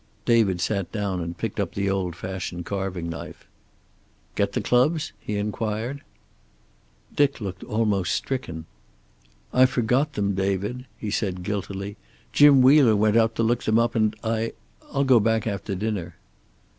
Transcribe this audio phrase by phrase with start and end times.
[0.25, 3.45] David sat down and picked up the old fashioned carving knife.
[4.33, 6.01] "Get the clubs?" he inquired.
[7.15, 8.65] Dick looked almost stricken.
[9.53, 11.97] "I forgot them, David," he said guiltily.
[12.33, 14.53] "Jim Wheeler went out to look them up, and I
[14.91, 16.15] I'll go back after dinner."